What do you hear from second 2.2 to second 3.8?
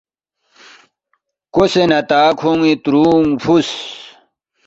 کھون٘ی تُرُونگ فُوس